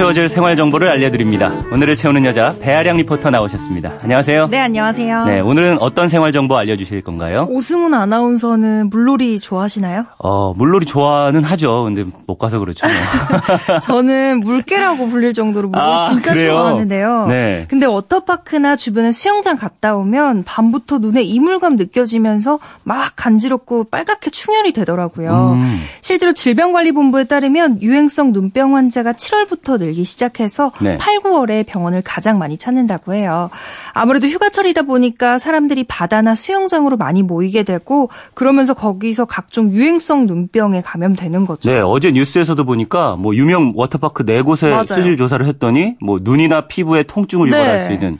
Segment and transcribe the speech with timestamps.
[0.00, 1.52] 채워질 생활 정보를 알려드립니다.
[1.70, 3.98] 오늘을 채우는 여자 배아량 리포터 나오셨습니다.
[4.02, 4.48] 안녕하세요.
[4.50, 5.26] 네, 안녕하세요.
[5.26, 7.46] 네, 오늘은 어떤 생활 정보 알려주실 건가요?
[7.50, 10.06] 오승훈 아나운서는 물놀이 좋아하시나요?
[10.16, 11.84] 어, 물놀이 좋아는 하죠.
[11.84, 12.86] 근데 못 가서 그렇죠.
[12.86, 13.78] 뭐.
[13.80, 16.52] 저는 물개라고 불릴 정도로 물놀이 아, 진짜 그래요?
[16.52, 17.26] 좋아하는데요.
[17.28, 17.66] 네.
[17.68, 25.58] 근데 워터파크나 주변에 수영장 갔다 오면 밤부터 눈에 이물감 느껴지면서 막 간지럽고 빨갛게 충혈이 되더라고요.
[25.58, 25.78] 음.
[26.00, 30.96] 실제로 질병관리본부에 따르면 유행성 눈병 환자가 7월부터 늘기 시작해서 네.
[30.98, 33.50] 8, 9월에 병원을 가장 많이 찾는다고 해요.
[33.92, 41.46] 아무래도 휴가철이다 보니까 사람들이 바다나 수영장으로 많이 모이게 되고 그러면서 거기서 각종 유행성 눈병에 감염되는
[41.46, 41.70] 거죠.
[41.70, 44.84] 네, 어제 뉴스에서도 보니까 뭐 유명 워터파크 네 곳에 맞아요.
[44.86, 47.58] 수질 조사를 했더니 뭐 눈이나 피부에 통증을 네.
[47.58, 48.18] 유발할 수 있는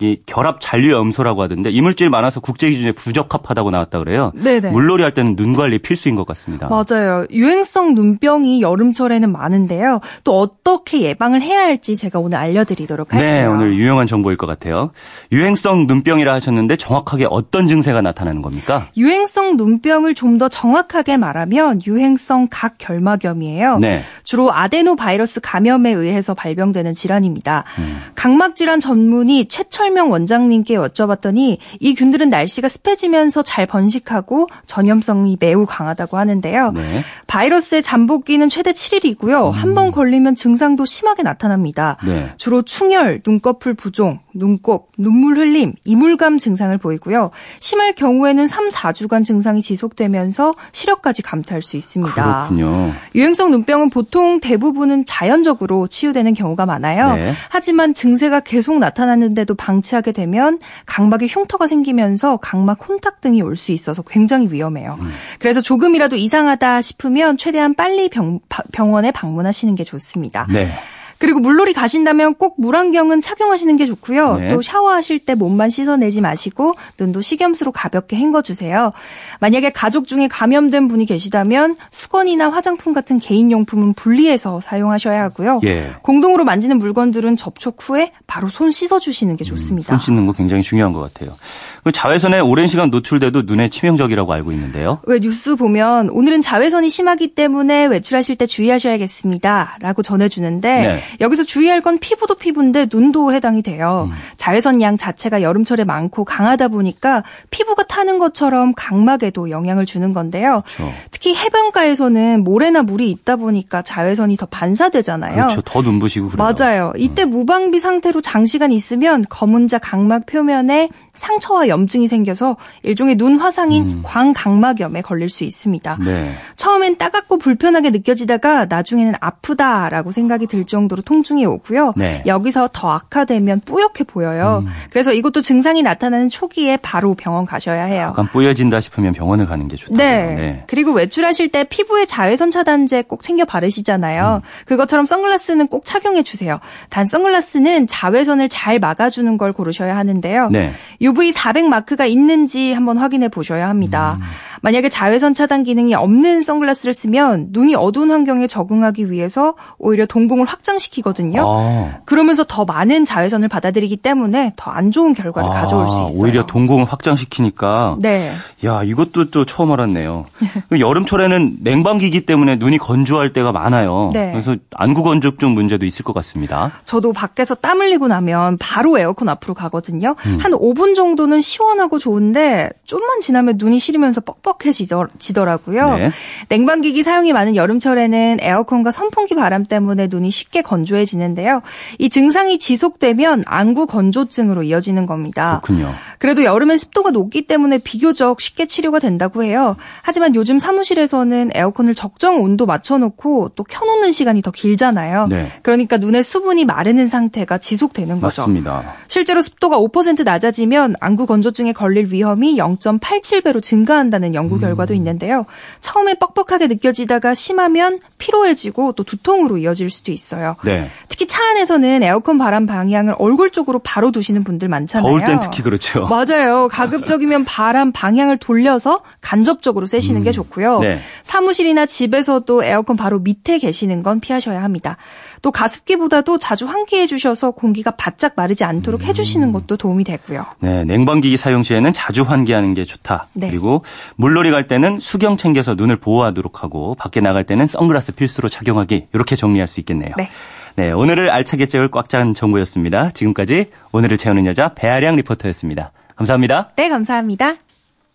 [0.00, 4.32] 이 결합 잔류 염소라고 하던데 이물질이 많아서 국제 기준에 부적합하다고 나왔다 그래요.
[4.34, 4.70] 네네.
[4.70, 6.68] 물놀이 할 때는 눈 관리 필수인 것 같습니다.
[6.68, 7.26] 맞아요.
[7.30, 10.00] 유행성 눈병이 여름철에는 많은데요.
[10.24, 13.30] 또 어떻게 예방을 해야 할지 제가 오늘 알려드리도록 할게요.
[13.30, 14.90] 네, 오늘 유용한 정보일 것 같아요.
[15.30, 18.88] 유행성 눈병이라 하셨는데 정확하게 어떤 증세가 나타나는 겁니까?
[18.96, 23.78] 유행성 눈병을 좀 더 정확하게 말하면 유행성 각결막염이에요.
[23.78, 24.02] 네.
[24.24, 27.64] 주로 아데노 바이러스 감염에 의해서 발병되는 질환입니다.
[27.78, 28.00] 음.
[28.14, 35.66] 각막 질환 전문의 최철 명 원장님께 여쭤봤더니 이 균들은 날씨가 습해지면서 잘 번식하고 전염성이 매우
[35.66, 36.72] 강하다고 하는데요.
[36.72, 37.02] 네.
[37.26, 39.52] 바이러스의 잠복기는 최대 7일이고요.
[39.52, 41.96] 한번 걸리면 증상도 심하게 나타납니다.
[42.04, 42.32] 네.
[42.36, 47.30] 주로 충혈, 눈꺼풀 부종, 눈곱, 눈물 흘림, 이물감 증상을 보이고요.
[47.60, 52.48] 심할 경우에는 3, 4주간 증상이 지속되면서 시력까지 감퇴할 수 있습니다.
[52.48, 52.92] 그렇군요.
[53.14, 57.14] 유행성 눈병은 보통 대부분은 자연적으로 치유되는 경우가 많아요.
[57.14, 57.32] 네.
[57.48, 63.72] 하지만 증세가 계속 나타나는데도 방 치하게 되면 각막에 흉터가 생기면서 각막 혼탁 등이 올 수
[63.72, 64.96] 있어서 굉장히 위험해요.
[65.00, 65.10] 음.
[65.38, 70.46] 그래서 조금이라도 이상하다 싶으면 최대한 빨리 병, 바- 병원에 방문하시는 게 좋습니다.
[70.50, 70.72] 네.
[71.20, 74.36] 그리고 물놀이 가신다면 꼭 물안경은 착용하시는 게 좋고요.
[74.38, 74.48] 네.
[74.48, 78.90] 또 샤워하실 때 몸만 씻어내지 마시고 눈도 식염수로 가볍게 헹궈주세요.
[79.38, 85.60] 만약에 가족 중에 감염된 분이 계시다면 수건이나 화장품 같은 개인용품은 분리해서 사용하셔야 하고요.
[85.64, 85.90] 예.
[86.02, 89.92] 공동으로 만지는 물건들은 접촉 후에 바로 손 씻어주시는 게 좋습니다.
[89.92, 91.36] 손 씻는 거 굉장히 중요한 것 같아요.
[91.84, 95.00] 그 자외선에 오랜 시간 노출돼도 눈에 치명적이라고 알고 있는데요.
[95.04, 99.76] 왜 뉴스 보면 오늘은 자외선이 심하기 때문에 외출하실 때 주의하셔야겠습니다.
[99.80, 100.98] 라고 전해주는데 네.
[101.20, 104.08] 여기서 주의할 건 피부도 피부인데 눈도 해당이 돼요.
[104.10, 104.16] 음.
[104.36, 110.62] 자외선 양 자체가 여름철에 많고 강하다 보니까 피부가 타는 것처럼 각막에도 영향을 주는 건데요.
[110.66, 110.92] 그렇죠.
[111.20, 115.34] 특히 해변가에서는 모래나 물이 있다 보니까 자외선이 더 반사되잖아요.
[115.34, 115.60] 그렇죠.
[115.60, 116.54] 더 눈부시고 그래요.
[116.58, 116.92] 맞아요.
[116.96, 124.02] 이때 무방비 상태로 장시간 있으면 검은자 각막 표면에 상처와 염증이 생겨서 일종의 눈 화상인 음.
[124.02, 125.98] 광각막염에 걸릴 수 있습니다.
[126.02, 126.32] 네.
[126.56, 131.92] 처음엔 따갑고 불편하게 느껴지다가 나중에는 아프다라고 생각이 들 정도로 통증이 오고요.
[131.96, 132.22] 네.
[132.24, 134.64] 여기서 더 악화되면 뿌옇게 보여요.
[134.88, 138.06] 그래서 이것도 증상이 나타나는 초기에 바로 병원 가셔야 해요.
[138.08, 139.98] 약간 뿌여진다 싶으면 병원을 가는 게 좋다고요.
[139.98, 140.64] 네.
[140.66, 144.40] 그리고 외 출하실 때 피부에 자외선 차단제 꼭 챙겨 바르시잖아요.
[144.64, 146.58] 그것처럼 선글라스는 꼭 착용해 주세요.
[146.88, 150.48] 단 선글라스는 자외선을 잘 막아주는 걸 고르셔야 하는데요.
[150.50, 150.72] 네.
[151.02, 154.18] UV 400 마크가 있는지 한번 확인해 보셔야 합니다.
[154.62, 161.42] 만약에 자외선 차단 기능이 없는 선글라스를 쓰면 눈이 어두운 환경에 적응하기 위해서 오히려 동공을 확장시키거든요.
[161.46, 161.98] 아.
[162.06, 166.22] 그러면서 더 많은 자외선을 받아들이기 때문에 더 안 좋은 결과를 아, 가져올 수 있어요.
[166.22, 168.30] 오히려 동공을 확장시키니까 네.
[168.64, 170.26] 야, 이것도 또 처음 알았네요.
[170.68, 174.10] 그 여름철에는 냉방기기 때문에 눈이 건조할 때가 많아요.
[174.12, 174.32] 네.
[174.32, 176.72] 그래서 안구 건조증 문제도 있을 것 같습니다.
[176.84, 180.14] 저도 밖에서 땀 흘리고 나면 바로 에어컨 앞으로 가거든요.
[180.26, 180.38] 음.
[180.40, 185.96] 한 5분 정도는 시원하고 좋은데 좀만 지나면 눈이 시리면서 뻑뻑해지더라고요.
[185.96, 186.10] 네.
[186.48, 191.62] 냉방기기 사용이 많은 여름철에는 에어컨과 선풍기 바람 때문에 눈이 쉽게 건조해지는데요.
[191.98, 195.60] 이 증상이 지속되면 안구 건조증으로 이어지는 겁니다.
[195.62, 195.94] 그렇군요.
[196.18, 199.76] 그래도 여름엔 습도가 높기 때문에 비교적 쉽게 치료가 된다고 해요.
[200.02, 205.26] 하지만 요즘 사무실 에서는 에어컨을 적정 온도 맞춰놓고 또 켜놓는 시간이 더 길잖아요.
[205.28, 205.50] 네.
[205.62, 208.42] 그러니까 눈의 수분이 마르는 상태가 지속되는 거죠.
[208.42, 208.94] 맞습니다.
[209.08, 214.60] 실제로 습도가 5% 낮아지면 안구 건조증에 걸릴 위험이 0.87배로 증가한다는 연구 음.
[214.60, 215.46] 결과도 있는데요.
[215.80, 220.56] 처음에 뻑뻑하게 느껴지다가 심하면 피로해지고 또 두통으로 이어질 수도 있어요.
[220.64, 220.90] 네.
[221.08, 225.08] 특히 차 안에서는 에어컨 바람 방향을 얼굴 쪽으로 바로 두시는 분들 많잖아요.
[225.08, 226.06] 더울 땐 특히 그렇죠.
[226.06, 226.68] 맞아요.
[226.68, 230.79] 가급적이면 바람 방향을 돌려서 간접적으로 쐬시는 게 좋고요.
[230.80, 230.98] 네.
[231.22, 234.96] 사무실이나 집에서도 에어컨 바로 밑에 계시는 건 피하셔야 합니다.
[235.42, 240.44] 또 가습기보다도 자주 환기해 주셔서 공기가 바짝 마르지 않도록 해주시는 것도 도움이 되고요.
[240.60, 243.28] 네, 냉방기기 사용 시에는 자주 환기하는 게 좋다.
[243.32, 243.48] 네.
[243.48, 243.84] 그리고
[244.16, 249.08] 물놀이 갈 때는 수경 챙겨서 눈을 보호하도록 하고 밖에 나갈 때는 선글라스 필수로 착용하기.
[249.12, 250.12] 이렇게 정리할 수 있겠네요.
[250.16, 250.28] 네.
[250.76, 253.10] 네, 오늘을 알차게 채울 꽉 찬 정보였습니다.
[253.10, 255.92] 지금까지 오늘을 채우는 여자 배아량 리포터였습니다.
[256.16, 256.70] 감사합니다.
[256.76, 257.54] 네, 감사합니다.